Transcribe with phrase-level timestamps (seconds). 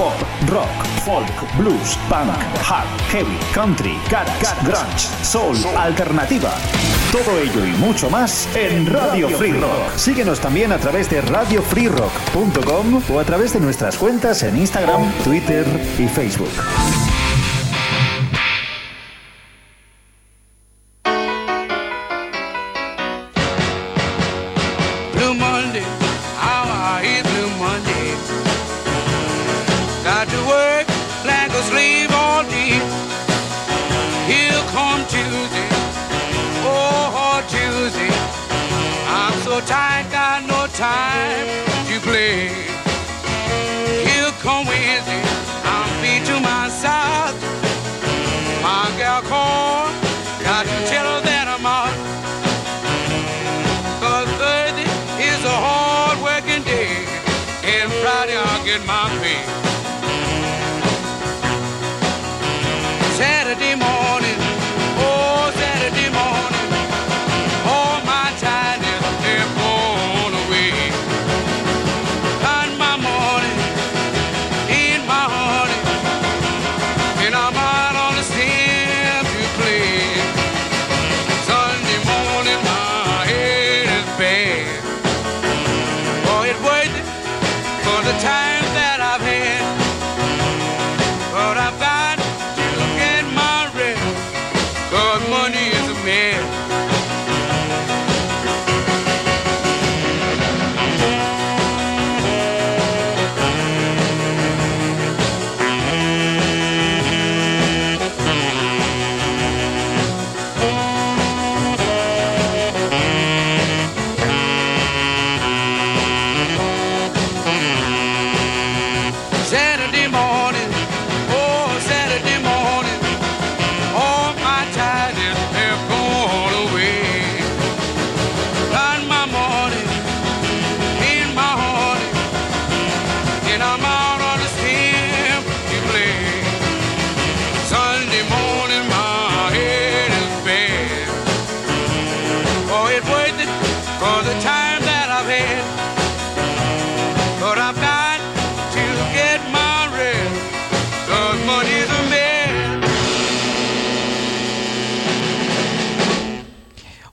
[0.00, 0.14] Pop,
[0.48, 2.30] rock, folk, blues, punk,
[2.62, 6.54] hard, heavy, country, garage, grunge, soul, alternativa.
[7.12, 9.94] Todo ello y mucho más en Radio Free Rock.
[9.96, 15.66] Síguenos también a través de radiofreerock.com o a través de nuestras cuentas en Instagram, Twitter
[15.98, 16.48] y Facebook.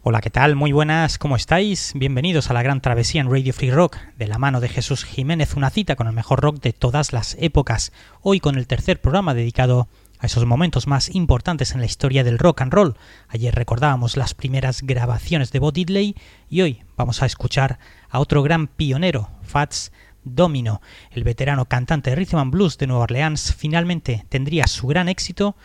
[0.09, 0.55] Hola, ¿qué tal?
[0.55, 1.91] Muy buenas, ¿cómo estáis?
[1.93, 5.55] Bienvenidos a la gran travesía en Radio Free Rock, de la mano de Jesús Jiménez,
[5.55, 7.91] una cita con el mejor rock de todas las épocas.
[8.21, 12.39] Hoy con el tercer programa dedicado a esos momentos más importantes en la historia del
[12.39, 12.95] rock and roll.
[13.27, 16.15] Ayer recordábamos las primeras grabaciones de Bo Diddley
[16.49, 17.77] y hoy vamos a escuchar
[18.09, 19.91] a otro gran pionero, Fats
[20.23, 20.81] Domino.
[21.11, 25.57] El veterano cantante de Rhythm and Blues de Nueva Orleans finalmente tendría su gran éxito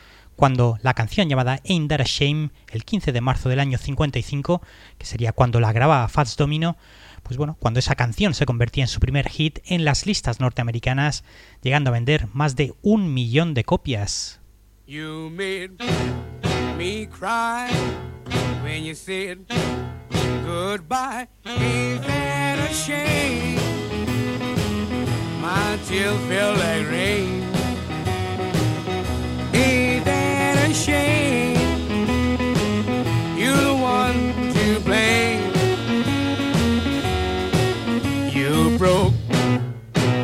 [0.42, 4.60] cuando la canción llamada Ain't That a Shame, el 15 de marzo del año 55,
[4.98, 6.76] que sería cuando la grababa Fats Domino,
[7.22, 11.22] pues bueno, cuando esa canción se convertía en su primer hit en las listas norteamericanas,
[11.62, 14.40] llegando a vender más de un millón de copias.
[30.74, 31.56] Shame?
[33.36, 35.52] You're the one to blame.
[38.32, 39.14] You broke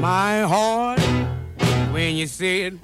[0.01, 1.01] my heart
[1.93, 2.79] when you said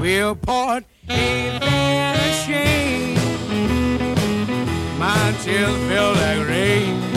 [0.00, 0.84] we'll part.
[1.08, 3.16] Ain't that a shame?
[4.98, 7.07] My tears feel like rain.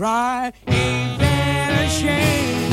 [0.00, 2.70] Cry, ain't that a shame?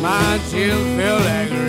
[0.00, 1.61] My tears feel like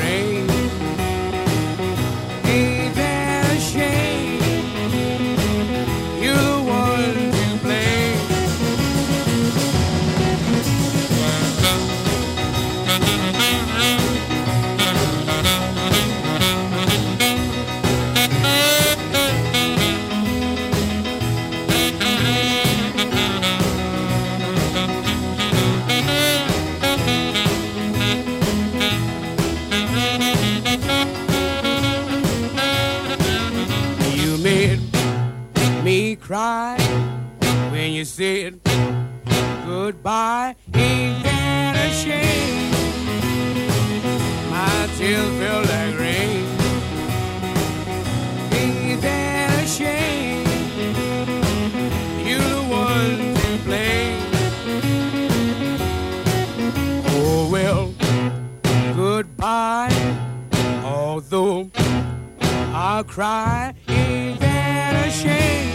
[63.13, 63.73] cry.
[63.87, 65.73] A shame?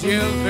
[0.00, 0.44] Feel.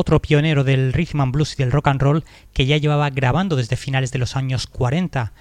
[0.00, 3.56] Otro pionero del rhythm and blues y del rock and roll que ya llevaba grabando
[3.56, 5.32] desde finales de los años 40.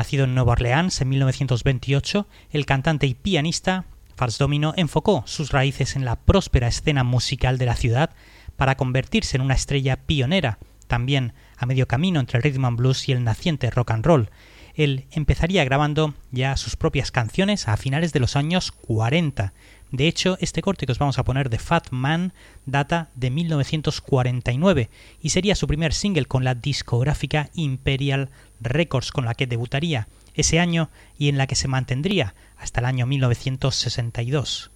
[0.00, 3.84] Nacido en Nueva Orleans en 1928, el cantante y pianista
[4.16, 8.08] Fats Domino enfocó sus raíces en la próspera escena musical de la ciudad
[8.56, 13.10] para convertirse en una estrella pionera, también a medio camino entre el rhythm and blues
[13.10, 14.30] y el naciente rock and roll.
[14.74, 19.52] Él empezaría grabando ya sus propias canciones a finales de los años 40.
[19.90, 22.32] De hecho, este corte que os vamos a poner de Fat Man
[22.64, 24.88] data de 1949
[25.20, 30.60] y sería su primer single con la discográfica Imperial Records con la que debutaría ese
[30.60, 34.70] año y en la que se mantendría hasta el año 1962.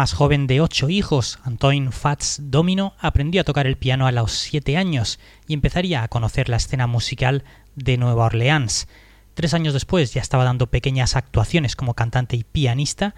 [0.00, 4.32] Más joven de ocho hijos, Antoine Fats Domino, aprendió a tocar el piano a los
[4.32, 7.44] siete años y empezaría a conocer la escena musical
[7.76, 8.88] de Nueva Orleans.
[9.34, 13.14] Tres años después ya estaba dando pequeñas actuaciones como cantante y pianista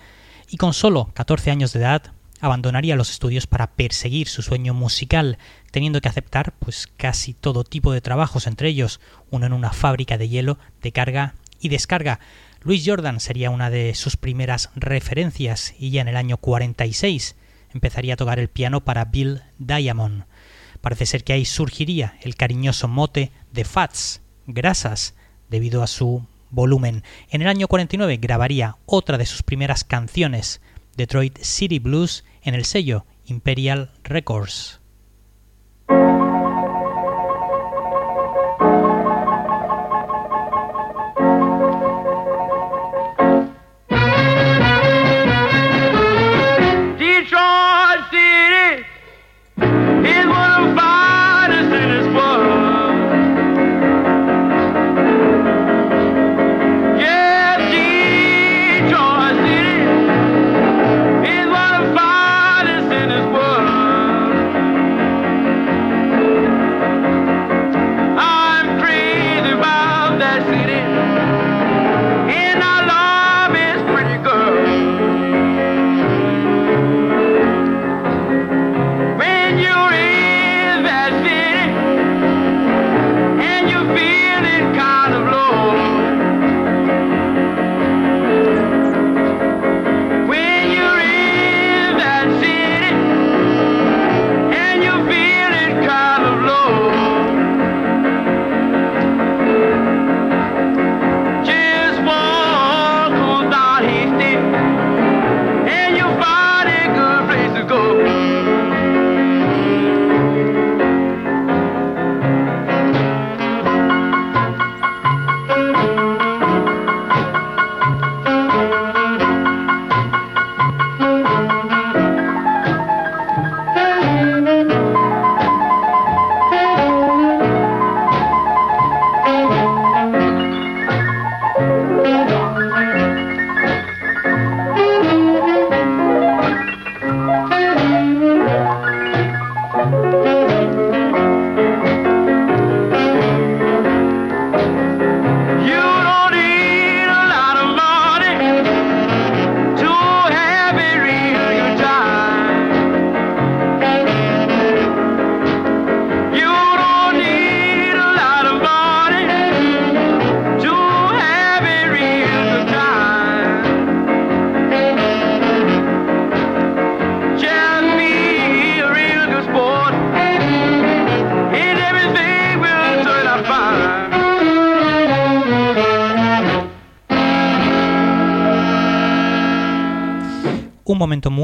[0.50, 2.02] y con solo 14 años de edad
[2.40, 5.38] abandonaría los estudios para perseguir su sueño musical,
[5.70, 8.98] teniendo que aceptar pues casi todo tipo de trabajos, entre ellos
[9.30, 12.18] uno en una fábrica de hielo de carga y descarga.
[12.64, 17.34] Louis Jordan sería una de sus primeras referencias y ya en el año 46
[17.74, 20.24] empezaría a tocar el piano para Bill Diamond.
[20.80, 25.14] Parece ser que ahí surgiría el cariñoso mote de Fats, grasas,
[25.48, 27.02] debido a su volumen.
[27.30, 30.60] En el año 49 grabaría otra de sus primeras canciones,
[30.96, 34.81] Detroit City Blues, en el sello Imperial Records.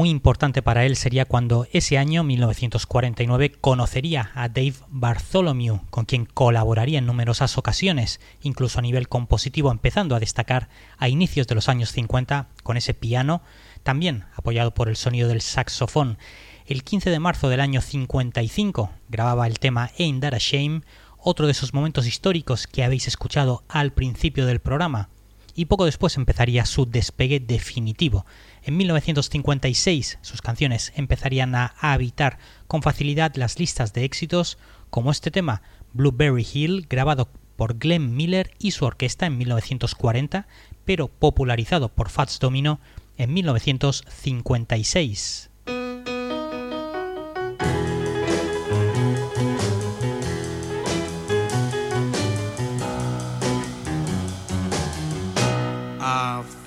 [0.09, 6.99] Importante para él sería cuando ese año, 1949, conocería a Dave Bartholomew, con quien colaboraría
[6.99, 11.91] en numerosas ocasiones, incluso a nivel compositivo, empezando a destacar a inicios de los años
[11.91, 13.41] 50 con ese piano,
[13.83, 16.17] también apoyado por el sonido del saxofón.
[16.65, 20.81] El 15 de marzo del año 55 grababa el tema Ain't That a Shame,
[21.17, 25.09] otro de esos momentos históricos que habéis escuchado al principio del programa,
[25.55, 28.25] y poco después empezaría su despegue definitivo.
[28.63, 34.57] En 1956 sus canciones empezarían a habitar con facilidad las listas de éxitos,
[34.89, 35.61] como este tema,
[35.93, 40.47] Blueberry Hill, grabado por Glenn Miller y su orquesta en 1940,
[40.85, 42.79] pero popularizado por Fats Domino
[43.17, 45.49] en 1956.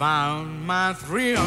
[0.03, 1.39] found my thrill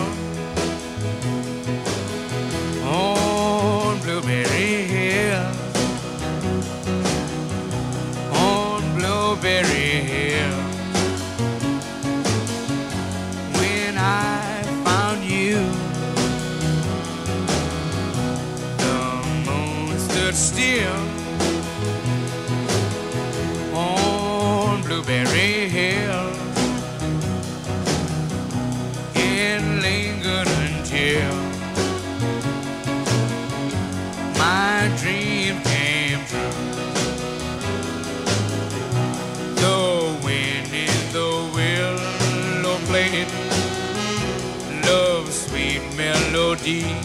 [46.66, 47.05] deep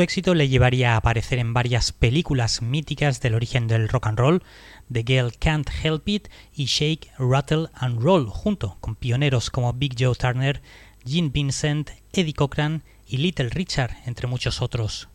[0.00, 4.18] Su éxito le llevaría a aparecer en varias películas míticas del origen del rock and
[4.18, 4.42] roll,
[4.90, 9.94] The Girl Can't Help It y Shake, Rattle and Roll, junto con pioneros como Big
[9.98, 10.62] Joe Turner,
[11.06, 15.06] Gene Vincent, Eddie Cochran y Little Richard, entre muchos otros.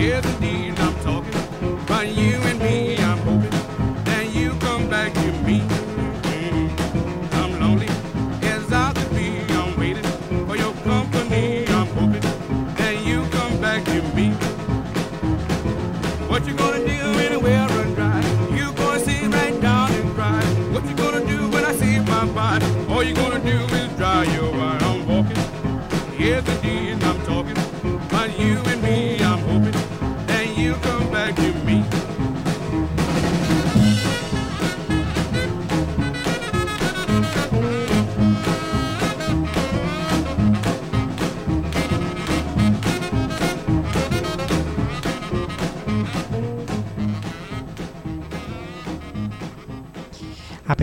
[0.00, 0.69] Hear the deal.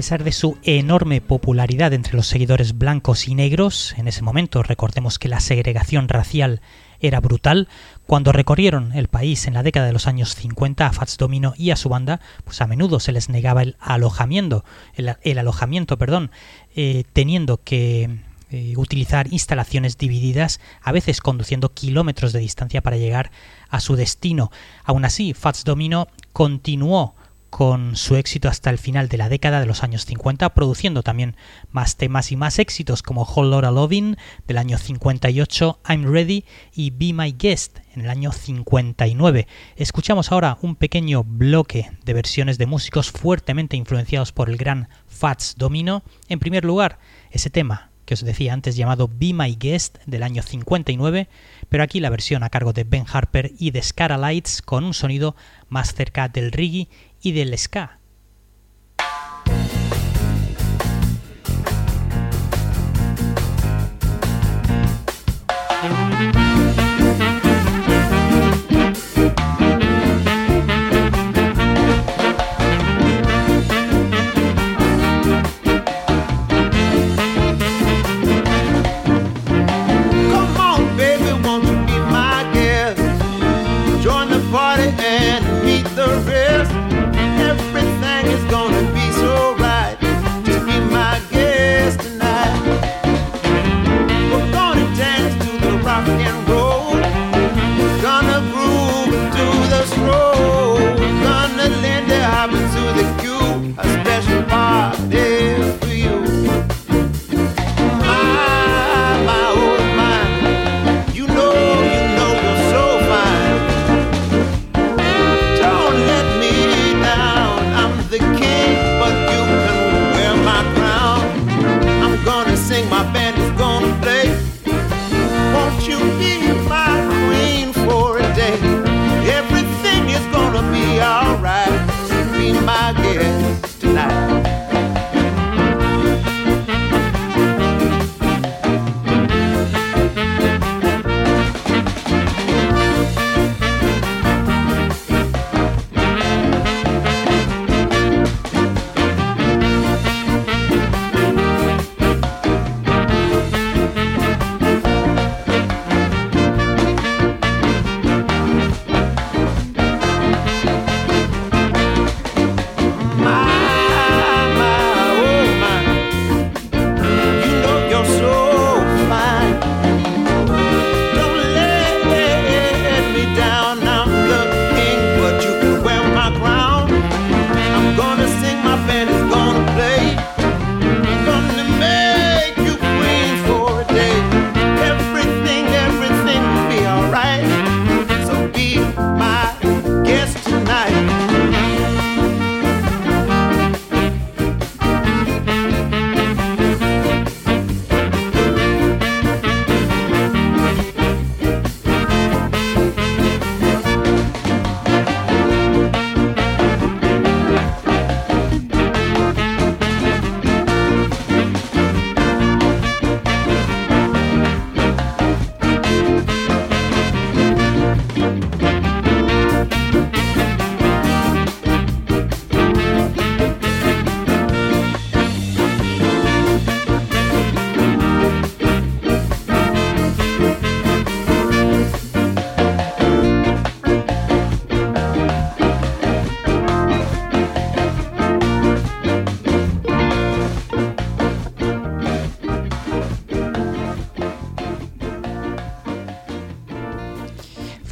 [0.07, 5.19] Pesar de su enorme popularidad entre los seguidores blancos y negros, en ese momento recordemos
[5.19, 6.61] que la segregación racial
[7.01, 7.67] era brutal,
[8.05, 11.71] cuando recorrieron el país en la década de los años 50 a Fats Domino y
[11.71, 14.63] a su banda, pues a menudo se les negaba el alojamiento,
[14.95, 16.31] el, alojamiento, perdón,
[16.73, 23.29] eh, teniendo que eh, utilizar instalaciones divididas, a veces conduciendo kilómetros de distancia para llegar
[23.69, 24.51] a su destino.
[24.85, 27.13] Aún así, Fats Domino continuó
[27.49, 31.35] con su éxito hasta el final de la década de los años 50, produciendo también
[31.71, 36.91] más temas y más éxitos como Whole Lotta Lovin' del año 58, I'm Ready y
[36.91, 39.47] Be My Guest en el año 59.
[39.75, 45.55] Escuchamos ahora un pequeño bloque de versiones de músicos fuertemente influenciados por el gran Fats
[45.57, 46.03] Domino.
[46.29, 46.99] En primer lugar,
[47.31, 51.27] ese tema que os decía antes llamado Be My Guest del año 59,
[51.67, 54.93] pero aquí la versión a cargo de Ben Harper y de Scara Lights con un
[54.93, 55.35] sonido
[55.67, 56.87] más cerca del reggae
[57.21, 57.96] y del ska.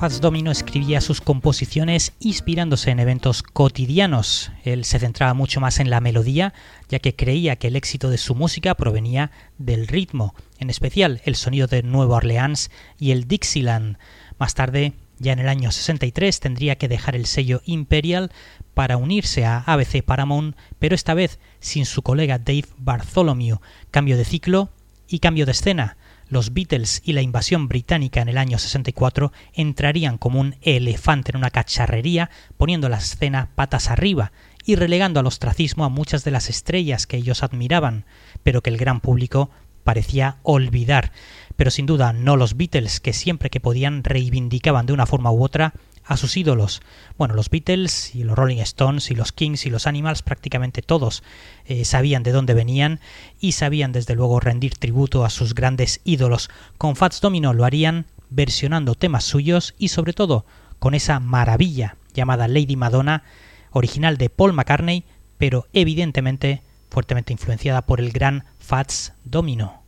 [0.06, 4.52] Fats Domino escribía sus composiciones inspirándose en eventos cotidianos.
[4.64, 6.54] Él se centraba mucho más en la melodía,
[6.90, 11.36] ya que creía que el éxito de su música provenía del ritmo, en especial el
[11.36, 13.98] sonido de Nueva Orleans y el Dixieland.
[14.38, 18.32] Más tarde, ya en el año 63, tendría que dejar el sello Imperial
[18.76, 23.58] para unirse a ABC Paramount, pero esta vez sin su colega Dave Bartholomew.
[23.90, 24.70] Cambio de ciclo
[25.08, 25.98] y cambio de escena.
[26.28, 31.38] Los Beatles y la invasión británica en el año 64 entrarían como un elefante en
[31.38, 34.32] una cacharrería, poniendo la escena patas arriba
[34.66, 38.06] y relegando al ostracismo a muchas de las estrellas que ellos admiraban,
[38.44, 39.52] pero que el gran público
[39.84, 41.12] parecía olvidar.
[41.56, 45.44] Pero sin duda no los Beatles, que siempre que podían reivindicaban de una forma u
[45.44, 45.74] otra
[46.06, 46.82] a sus ídolos.
[47.18, 51.24] Bueno, los Beatles y los Rolling Stones y los Kings y los Animals, prácticamente todos
[51.66, 53.00] eh, sabían de dónde venían
[53.40, 56.50] y sabían desde luego rendir tributo a sus grandes ídolos.
[56.78, 60.46] Con Fats Domino lo harían versionando temas suyos y sobre todo
[60.80, 63.24] con esa maravilla llamada Lady Madonna,
[63.72, 65.04] original de Paul McCartney,
[65.38, 69.85] pero evidentemente fuertemente influenciada por el gran Fats Domino.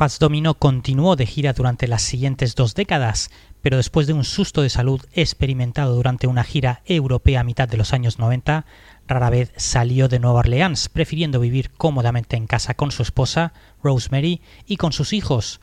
[0.00, 4.62] Fats Domino continuó de gira durante las siguientes dos décadas, pero después de un susto
[4.62, 8.64] de salud experimentado durante una gira europea a mitad de los años 90,
[9.06, 14.40] rara vez salió de Nueva Orleans, prefiriendo vivir cómodamente en casa con su esposa, Rosemary,
[14.64, 15.60] y con sus hijos.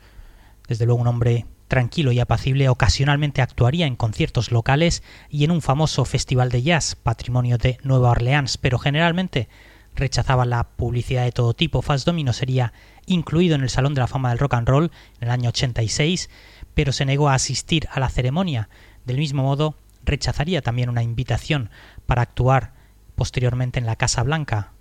[0.68, 5.62] Desde luego un hombre tranquilo y apacible, ocasionalmente actuaría en conciertos locales y en un
[5.62, 9.48] famoso festival de jazz, patrimonio de Nueva Orleans, pero generalmente
[9.96, 11.82] rechazaba la publicidad de todo tipo.
[11.82, 12.72] Fats Domino sería
[13.08, 14.90] incluido en el Salón de la Fama del Rock and Roll
[15.20, 16.30] en el año 86,
[16.74, 18.68] pero se negó a asistir a la ceremonia.
[19.04, 21.70] Del mismo modo, rechazaría también una invitación
[22.06, 22.72] para actuar
[23.14, 24.72] posteriormente en la Casa Blanca.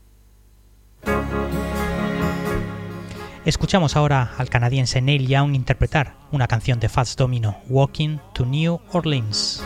[3.46, 8.82] Escuchamos ahora al canadiense Neil Young interpretar una canción de Fats Domino, Walking to New
[8.92, 9.64] Orleans.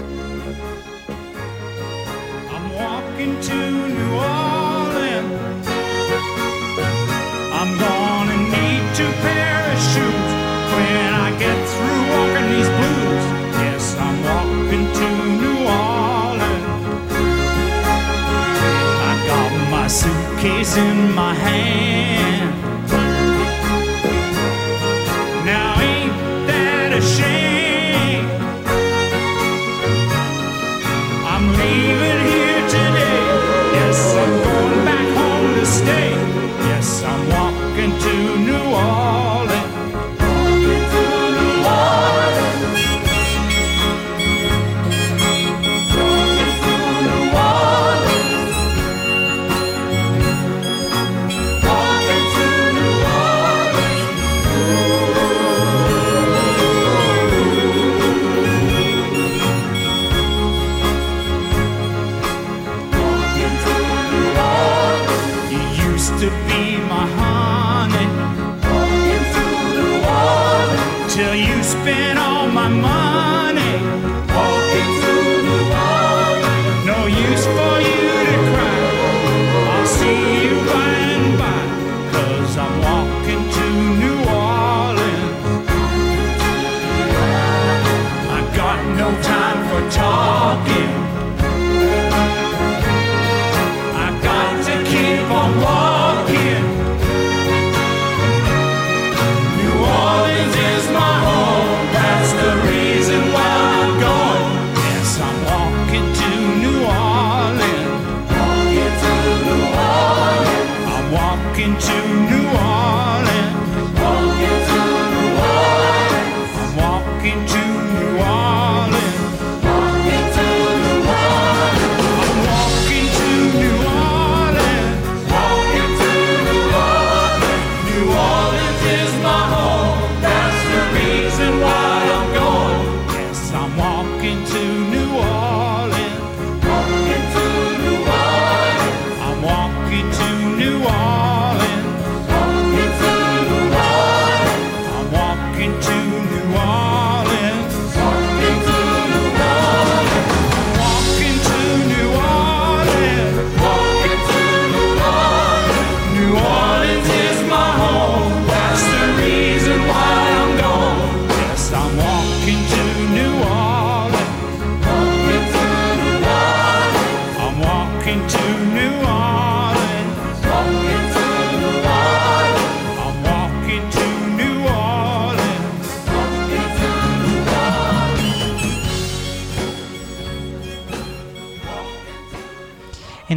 [19.92, 21.91] Suitcase in my hand.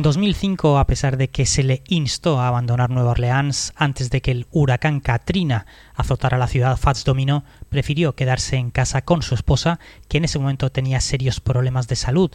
[0.05, 4.33] 2005, a pesar de que se le instó a abandonar Nueva Orleans antes de que
[4.33, 5.65] el huracán Katrina
[5.95, 10.39] azotara la ciudad, Fats Domino prefirió quedarse en casa con su esposa, que en ese
[10.39, 12.31] momento tenía serios problemas de salud.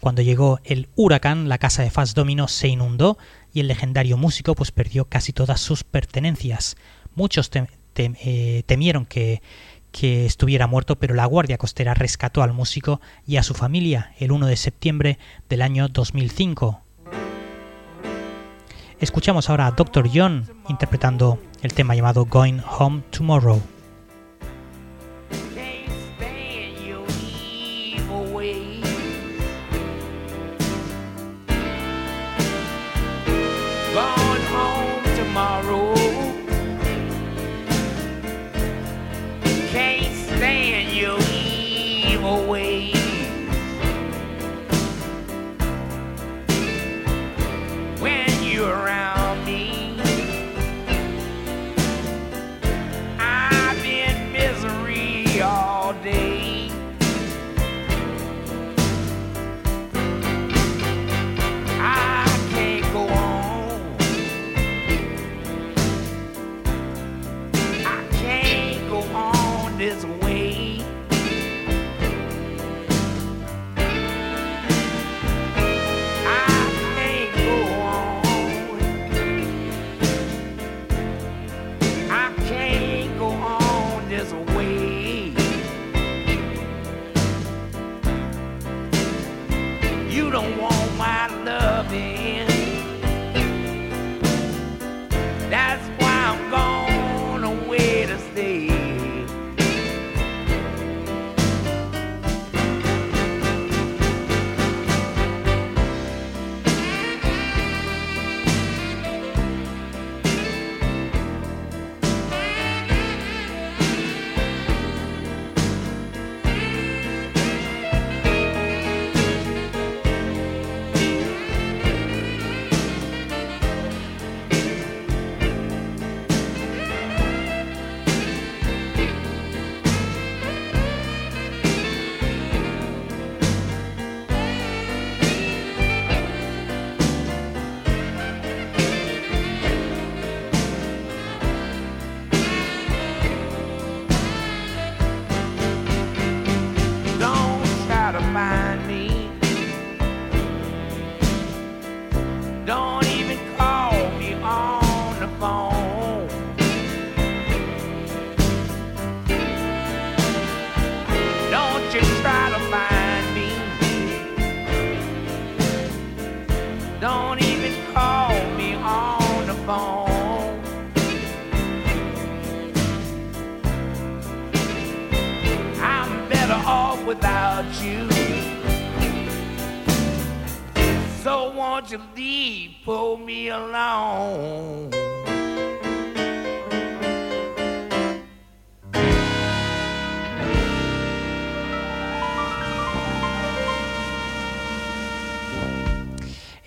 [0.00, 3.16] Cuando llegó el huracán, la casa de Fats Domino se inundó
[3.54, 6.76] y el legendario músico pues perdió casi todas sus pertenencias.
[7.14, 7.50] Muchos
[7.96, 9.40] eh, temieron que,
[9.92, 14.30] que estuviera muerto, pero la Guardia Costera rescató al músico y a su familia el
[14.30, 15.18] 1 de septiembre
[15.48, 16.82] del año 2005.
[19.00, 20.08] Escuchamos ahora a Dr.
[20.12, 23.62] John interpretando el tema llamado Going Home Tomorrow.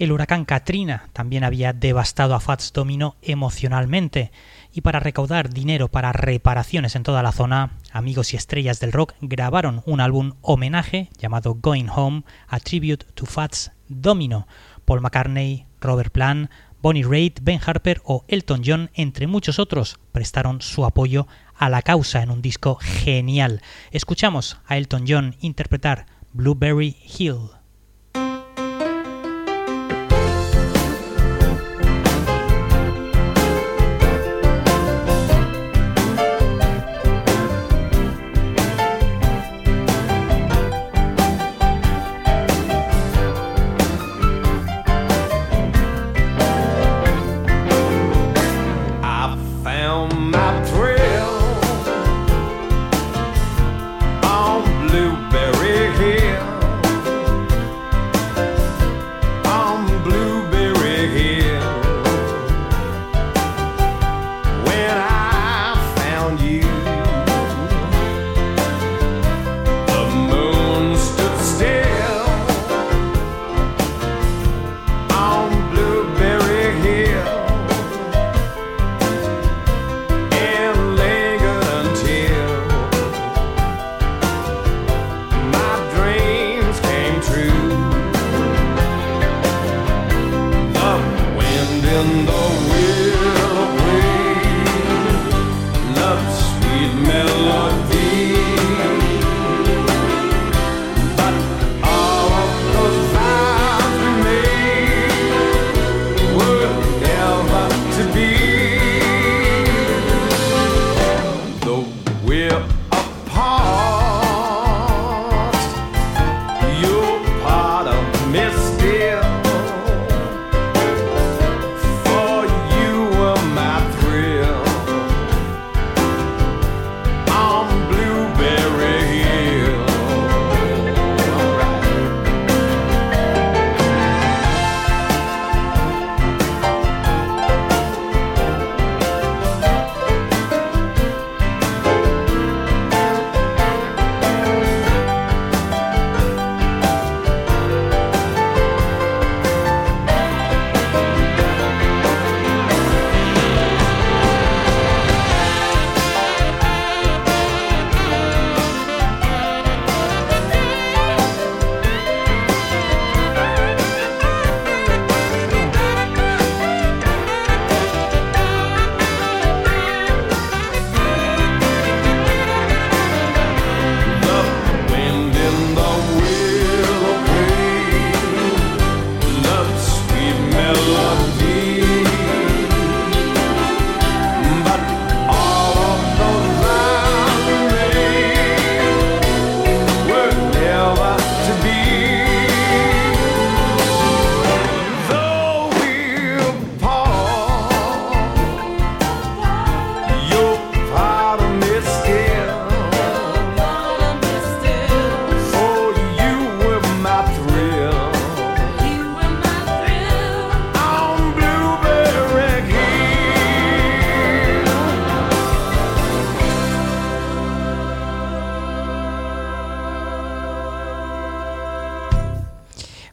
[0.01, 4.31] El huracán Katrina también había devastado a Fats Domino emocionalmente
[4.73, 9.13] y para recaudar dinero para reparaciones en toda la zona, amigos y estrellas del rock
[9.21, 14.47] grabaron un álbum homenaje llamado Going Home, a tribute to Fats Domino.
[14.85, 16.49] Paul McCartney, Robert Plant,
[16.81, 21.83] Bonnie Raitt, Ben Harper o Elton John, entre muchos otros, prestaron su apoyo a la
[21.83, 23.61] causa en un disco genial.
[23.91, 27.60] Escuchamos a Elton John interpretar Blueberry Hill.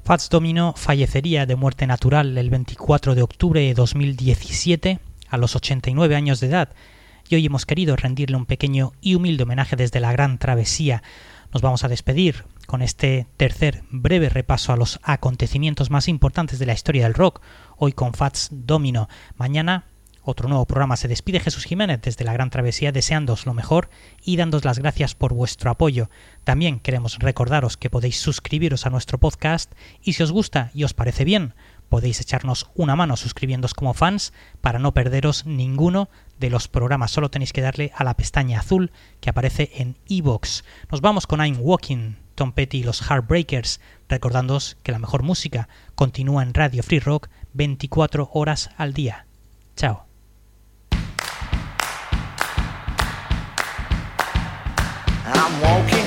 [0.08, 6.16] Fats Domino fallecería de muerte natural el 24 de octubre de 2017 a los 89
[6.16, 6.70] años de edad
[7.28, 11.02] y hoy hemos querido rendirle un pequeño y humilde homenaje desde la gran travesía.
[11.52, 16.64] Nos vamos a despedir con este tercer breve repaso a los acontecimientos más importantes de
[16.64, 17.42] la historia del rock,
[17.76, 19.10] hoy con Fats Domino.
[19.36, 19.88] Mañana
[20.28, 23.88] otro nuevo programa se despide Jesús Jiménez desde la Gran Travesía deseándoos lo mejor
[24.22, 26.10] y dándos las gracias por vuestro apoyo.
[26.44, 29.72] También queremos recordaros que podéis suscribiros a nuestro podcast
[30.02, 31.54] y si os gusta y os parece bien,
[31.88, 37.10] podéis echarnos una mano suscribiéndoos como fans para no perderos ninguno de los programas.
[37.10, 40.62] Solo tenéis que darle a la pestaña azul que aparece en iVoox.
[40.90, 45.70] Nos vamos con I'm Walking, Tom Petty y los Heartbreakers, recordándoos que la mejor música
[45.94, 49.24] continúa en Radio Free Rock 24 horas al día.
[49.74, 50.07] Chao.
[55.30, 55.97] I'm walking